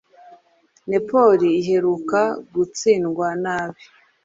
[0.89, 2.21] Napoli iheruka
[2.53, 3.81] gutsindwa nabi